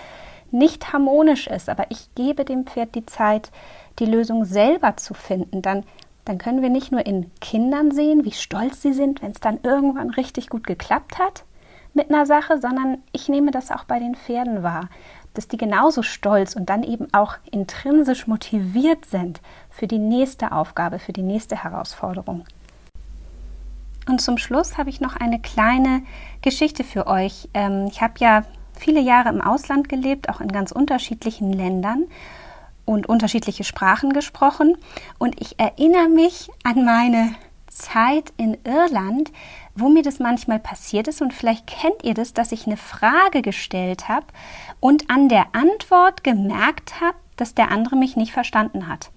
nicht 0.51 0.91
harmonisch 0.91 1.47
ist, 1.47 1.69
aber 1.69 1.85
ich 1.89 2.13
gebe 2.15 2.43
dem 2.43 2.65
Pferd 2.65 2.93
die 2.95 3.05
Zeit, 3.05 3.51
die 3.99 4.05
Lösung 4.05 4.45
selber 4.45 4.97
zu 4.97 5.13
finden, 5.13 5.61
dann, 5.61 5.85
dann 6.25 6.37
können 6.37 6.61
wir 6.61 6.69
nicht 6.69 6.91
nur 6.91 7.05
in 7.05 7.31
Kindern 7.39 7.91
sehen, 7.91 8.25
wie 8.25 8.31
stolz 8.31 8.81
sie 8.81 8.93
sind, 8.93 9.21
wenn 9.21 9.31
es 9.31 9.39
dann 9.39 9.59
irgendwann 9.63 10.09
richtig 10.09 10.49
gut 10.49 10.67
geklappt 10.67 11.19
hat 11.19 11.45
mit 11.93 12.09
einer 12.09 12.25
Sache, 12.25 12.59
sondern 12.59 13.03
ich 13.11 13.29
nehme 13.29 13.51
das 13.51 13.71
auch 13.71 13.83
bei 13.85 13.99
den 13.99 14.15
Pferden 14.15 14.63
wahr, 14.63 14.89
dass 15.33 15.47
die 15.47 15.57
genauso 15.57 16.03
stolz 16.03 16.55
und 16.55 16.69
dann 16.69 16.83
eben 16.83 17.13
auch 17.13 17.35
intrinsisch 17.51 18.27
motiviert 18.27 19.05
sind 19.05 19.41
für 19.69 19.87
die 19.87 19.99
nächste 19.99 20.51
Aufgabe, 20.51 20.99
für 20.99 21.13
die 21.13 21.23
nächste 21.23 21.63
Herausforderung. 21.63 22.45
Und 24.07 24.21
zum 24.21 24.37
Schluss 24.37 24.77
habe 24.77 24.89
ich 24.89 24.99
noch 24.99 25.15
eine 25.15 25.39
kleine 25.39 26.03
Geschichte 26.41 26.83
für 26.83 27.07
euch. 27.07 27.49
Ähm, 27.53 27.87
ich 27.89 28.01
habe 28.01 28.13
ja 28.17 28.43
viele 28.77 28.99
Jahre 28.99 29.29
im 29.29 29.41
Ausland 29.41 29.89
gelebt, 29.89 30.27
auch 30.27 30.41
in 30.41 30.51
ganz 30.51 30.71
unterschiedlichen 30.71 31.53
Ländern 31.53 32.05
und 32.85 33.07
unterschiedliche 33.07 33.63
Sprachen 33.63 34.11
gesprochen. 34.11 34.75
Und 35.17 35.39
ich 35.39 35.59
erinnere 35.59 36.09
mich 36.09 36.49
an 36.63 36.83
meine 36.83 37.35
Zeit 37.81 38.33
in 38.37 38.57
Irland, 38.63 39.31
wo 39.75 39.89
mir 39.89 40.03
das 40.03 40.19
manchmal 40.19 40.59
passiert 40.59 41.07
ist. 41.07 41.21
Und 41.21 41.33
vielleicht 41.33 41.67
kennt 41.67 42.03
ihr 42.03 42.13
das, 42.13 42.33
dass 42.33 42.51
ich 42.51 42.67
eine 42.67 42.77
Frage 42.77 43.41
gestellt 43.41 44.07
habe 44.07 44.25
und 44.79 45.09
an 45.09 45.29
der 45.29 45.47
Antwort 45.53 46.23
gemerkt 46.23 47.01
habe, 47.01 47.17
dass 47.35 47.55
der 47.55 47.71
andere 47.71 47.95
mich 47.95 48.15
nicht 48.15 48.31
verstanden 48.31 48.87
hat. 48.87 49.11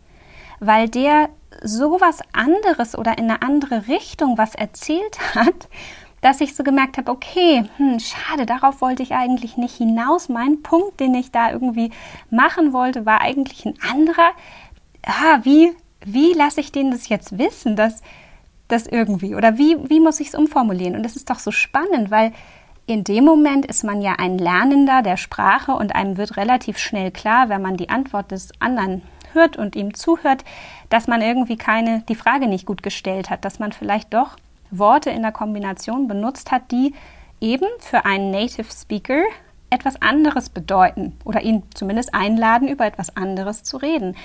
Weil 0.61 0.88
der 0.88 1.28
sowas 1.62 2.21
anderes 2.33 2.97
oder 2.97 3.18
in 3.18 3.30
eine 3.30 3.42
andere 3.42 3.87
Richtung 3.88 4.38
was 4.38 4.54
erzählt 4.54 5.18
hat, 5.35 5.68
dass 6.21 6.40
ich 6.40 6.56
so 6.56 6.64
gemerkt 6.64 6.97
habe, 6.97 7.11
okay, 7.11 7.64
hm, 7.76 8.00
schade, 8.00 8.47
darauf 8.47 8.80
wollte 8.80 9.02
ich 9.02 9.12
eigentlich 9.12 9.59
nicht 9.59 9.76
hinaus. 9.76 10.30
Mein 10.30 10.62
Punkt, 10.62 10.99
den 10.99 11.14
ich 11.14 11.30
da 11.30 11.52
irgendwie 11.52 11.90
machen 12.30 12.73
wollte, 12.73 13.04
war 13.04 13.21
eigentlich 13.21 13.66
ein 13.66 13.75
anderer. 13.87 14.30
Ah, 15.04 15.40
wie, 15.42 15.76
wie 16.02 16.33
lasse 16.33 16.61
ich 16.61 16.73
denen 16.73 16.92
das 16.92 17.11
jetzt 17.11 17.37
wissen, 17.37 17.76
dass 17.76 18.02
das 18.68 18.87
irgendwie 18.87 19.35
oder 19.35 19.59
wie, 19.59 19.76
wie 19.88 20.00
muss 20.00 20.21
ich 20.21 20.28
es 20.28 20.35
umformulieren? 20.35 20.97
Und 20.97 21.02
das 21.02 21.16
ist 21.16 21.30
doch 21.30 21.38
so 21.38 21.50
spannend, 21.50 22.11
weil 22.11 22.33
in 22.87 23.04
dem 23.04 23.25
Moment 23.25 23.64
ist 23.66 23.85
man 23.85 24.02
ja 24.02 24.14
ein 24.18 24.38
Lernender 24.38 25.02
der 25.02 25.16
Sprache 25.16 25.73
und 25.73 25.94
einem 25.94 26.16
wird 26.16 26.37
relativ 26.37 26.78
schnell 26.78 27.11
klar, 27.11 27.49
wenn 27.49 27.62
man 27.62 27.76
die 27.76 27.88
Antwort 27.88 28.30
des 28.30 28.50
anderen 28.61 29.02
hört 29.33 29.56
und 29.56 29.75
ihm 29.75 29.94
zuhört, 29.94 30.44
dass 30.90 31.09
man 31.09 31.23
irgendwie 31.23 31.56
keine, 31.56 32.02
die 32.09 32.14
Frage 32.14 32.47
nicht 32.47 32.66
gut 32.66 32.83
gestellt 32.83 33.30
hat, 33.30 33.44
dass 33.44 33.59
man 33.59 33.73
vielleicht 33.73 34.12
doch 34.12 34.37
Worte 34.71 35.11
in 35.11 35.23
der 35.23 35.33
Kombination 35.33 36.09
benutzt 36.09 36.50
hat, 36.50 36.71
die 36.71 36.94
eben 37.40 37.66
für 37.78 38.04
einen 38.04 38.30
Native 38.30 38.71
Speaker 38.71 39.23
etwas 39.71 40.00
anderes 40.00 40.50
bedeuten 40.50 41.18
oder 41.25 41.42
ihn 41.42 41.62
zumindest 41.75 42.14
einladen, 42.14 42.68
über 42.68 42.87
etwas 42.87 43.16
anderes 43.16 43.62
zu 43.62 43.76
reden. 43.76 44.16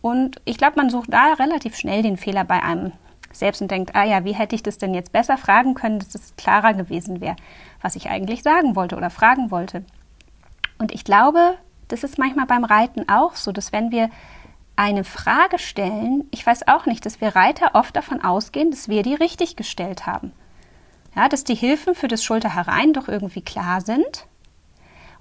Und 0.00 0.40
ich 0.44 0.58
glaube, 0.58 0.76
man 0.76 0.90
sucht 0.90 1.12
da 1.12 1.34
relativ 1.34 1.76
schnell 1.76 2.02
den 2.02 2.16
Fehler 2.16 2.44
bei 2.44 2.62
einem 2.62 2.92
selbst 3.38 3.62
und 3.62 3.70
denkt, 3.70 3.94
ah 3.94 4.04
ja, 4.04 4.24
wie 4.24 4.34
hätte 4.34 4.54
ich 4.54 4.62
das 4.62 4.78
denn 4.78 4.94
jetzt 4.94 5.12
besser 5.12 5.36
fragen 5.36 5.74
können, 5.74 5.98
dass 5.98 6.14
es 6.14 6.34
klarer 6.36 6.74
gewesen 6.74 7.20
wäre, 7.20 7.36
was 7.80 7.96
ich 7.96 8.10
eigentlich 8.10 8.42
sagen 8.42 8.76
wollte 8.76 8.96
oder 8.96 9.10
fragen 9.10 9.50
wollte. 9.50 9.84
Und 10.78 10.92
ich 10.92 11.04
glaube, 11.04 11.54
das 11.88 12.04
ist 12.04 12.18
manchmal 12.18 12.46
beim 12.46 12.64
Reiten 12.64 13.08
auch 13.08 13.34
so, 13.34 13.52
dass 13.52 13.72
wenn 13.72 13.90
wir 13.90 14.10
eine 14.76 15.02
Frage 15.02 15.58
stellen, 15.58 16.28
ich 16.30 16.46
weiß 16.46 16.68
auch 16.68 16.86
nicht, 16.86 17.04
dass 17.04 17.20
wir 17.20 17.34
Reiter 17.34 17.74
oft 17.74 17.96
davon 17.96 18.22
ausgehen, 18.22 18.70
dass 18.70 18.88
wir 18.88 19.02
die 19.02 19.14
richtig 19.14 19.56
gestellt 19.56 20.06
haben. 20.06 20.32
Ja, 21.16 21.28
dass 21.28 21.42
die 21.42 21.56
Hilfen 21.56 21.96
für 21.96 22.06
das 22.06 22.22
Schulter 22.22 22.54
herein 22.54 22.92
doch 22.92 23.08
irgendwie 23.08 23.42
klar 23.42 23.80
sind 23.80 24.26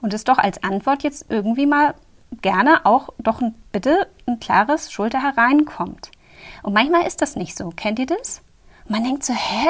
und 0.01 0.13
es 0.13 0.25
doch 0.25 0.38
als 0.38 0.63
Antwort 0.63 1.01
jetzt 1.01 1.25
irgendwie 1.30 1.65
mal 1.65 1.95
gerne 2.41 2.86
auch 2.86 3.10
doch 3.17 3.41
ein, 3.41 3.56
bitte 3.71 4.08
ein 4.27 4.39
klares 4.39 4.91
Schulter 4.91 5.23
hereinkommt. 5.23 6.12
Und 6.63 6.73
manchmal 6.73 7.05
ist 7.07 7.21
das 7.21 7.35
nicht 7.35 7.57
so. 7.57 7.69
Kennt 7.75 7.99
ihr 7.99 8.05
das? 8.05 8.41
man 8.89 9.03
denkt 9.03 9.23
so, 9.23 9.33
hä? 9.33 9.67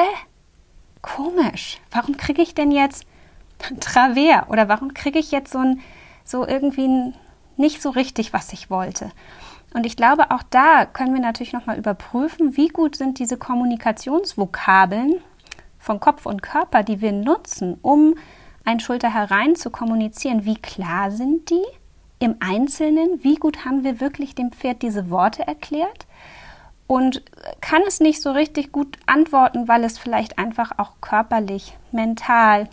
Komisch. 1.02 1.80
Warum 1.90 2.16
kriege 2.16 2.42
ich 2.42 2.54
denn 2.54 2.70
jetzt 2.70 3.04
Travers? 3.80 4.48
Oder 4.48 4.68
warum 4.68 4.94
kriege 4.94 5.18
ich 5.18 5.30
jetzt 5.30 5.52
so 5.52 5.58
ein, 5.58 5.80
so 6.24 6.46
irgendwie 6.46 6.86
ein, 6.86 7.14
nicht 7.56 7.82
so 7.82 7.90
richtig, 7.90 8.32
was 8.32 8.52
ich 8.52 8.70
wollte? 8.70 9.10
Und 9.74 9.84
ich 9.84 9.96
glaube, 9.96 10.30
auch 10.30 10.42
da 10.50 10.86
können 10.86 11.12
wir 11.12 11.20
natürlich 11.20 11.52
nochmal 11.52 11.78
überprüfen, 11.78 12.56
wie 12.56 12.68
gut 12.68 12.96
sind 12.96 13.18
diese 13.18 13.36
Kommunikationsvokabeln 13.36 15.20
von 15.78 16.00
Kopf 16.00 16.26
und 16.26 16.42
Körper, 16.42 16.82
die 16.82 17.00
wir 17.00 17.12
nutzen, 17.12 17.78
um 17.82 18.14
ein 18.64 18.80
Schulter 18.80 19.12
herein 19.12 19.56
zu 19.56 19.70
kommunizieren. 19.70 20.44
Wie 20.44 20.56
klar 20.56 21.10
sind 21.10 21.50
die 21.50 21.64
im 22.18 22.36
Einzelnen? 22.40 23.22
Wie 23.22 23.36
gut 23.36 23.64
haben 23.64 23.84
wir 23.84 24.00
wirklich 24.00 24.34
dem 24.34 24.52
Pferd 24.52 24.82
diese 24.82 25.10
Worte 25.10 25.46
erklärt? 25.46 26.06
Und 26.88 27.22
kann 27.60 27.82
es 27.86 28.00
nicht 28.00 28.20
so 28.20 28.32
richtig 28.32 28.72
gut 28.72 28.98
antworten, 29.06 29.68
weil 29.68 29.84
es 29.84 29.98
vielleicht 29.98 30.38
einfach 30.38 30.72
auch 30.78 30.94
körperlich, 31.00 31.76
mental 31.92 32.68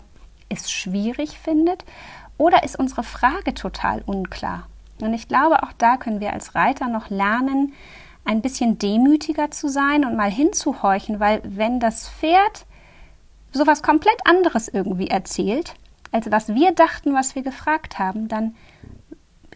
es 0.48 0.70
schwierig 0.70 1.38
findet? 1.38 1.84
Oder 2.38 2.64
ist 2.64 2.78
unsere 2.78 3.04
Frage 3.04 3.54
total 3.54 4.02
unklar? 4.06 4.66
Und 5.00 5.12
ich 5.12 5.28
glaube, 5.28 5.62
auch 5.62 5.72
da 5.76 5.98
können 5.98 6.20
wir 6.20 6.32
als 6.32 6.54
Reiter 6.54 6.88
noch 6.88 7.10
lernen, 7.10 7.74
ein 8.24 8.40
bisschen 8.40 8.78
demütiger 8.78 9.50
zu 9.50 9.68
sein 9.68 10.04
und 10.04 10.16
mal 10.16 10.30
hinzuhorchen, 10.30 11.20
weil 11.20 11.40
wenn 11.44 11.78
das 11.78 12.08
Pferd 12.08 12.66
sowas 13.52 13.82
komplett 13.82 14.18
anderes 14.24 14.68
irgendwie 14.68 15.08
erzählt, 15.08 15.74
als 16.10 16.30
was 16.30 16.48
wir 16.48 16.72
dachten, 16.72 17.14
was 17.14 17.34
wir 17.34 17.42
gefragt 17.42 17.98
haben, 17.98 18.28
dann 18.28 18.56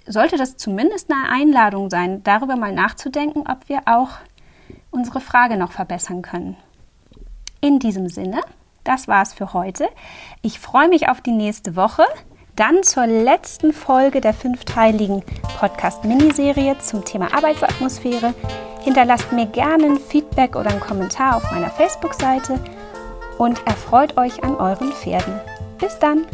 sollte 0.07 0.37
das 0.37 0.57
zumindest 0.57 1.11
eine 1.11 1.31
Einladung 1.31 1.91
sein, 1.91 2.23
darüber 2.23 2.57
mal 2.57 2.73
nachzudenken, 2.73 3.45
ob 3.49 3.69
wir 3.69 3.83
auch 3.87 4.11
unsere 4.91 5.21
Frage 5.21 5.57
noch 5.57 5.73
verbessern 5.73 6.23
können. 6.23 6.57
In 7.61 7.79
diesem 7.79 8.09
Sinne, 8.09 8.41
das 8.85 9.09
war's 9.09 9.35
für 9.35 9.53
heute. 9.53 9.89
Ich 10.43 10.59
freue 10.59 10.89
mich 10.89 11.09
auf 11.09 11.21
die 11.21 11.33
nächste 11.33 11.77
Woche. 11.77 12.05
Dann 12.57 12.83
zur 12.83 13.07
letzten 13.07 13.73
Folge 13.73 14.21
der 14.21 14.35
fünfteiligen 14.35 15.23
Podcast-Miniserie 15.59 16.79
zum 16.79 17.05
Thema 17.05 17.35
Arbeitsatmosphäre. 17.35 18.35
Hinterlasst 18.83 19.33
mir 19.33 19.47
gerne 19.47 19.87
ein 19.87 19.99
Feedback 19.99 20.57
oder 20.57 20.71
einen 20.71 20.81
Kommentar 20.81 21.37
auf 21.37 21.51
meiner 21.53 21.71
Facebook-Seite 21.71 22.59
und 23.39 23.67
erfreut 23.67 24.17
euch 24.17 24.43
an 24.43 24.57
euren 24.57 24.93
Pferden. 24.93 25.41
Bis 25.79 25.99
dann! 25.99 26.27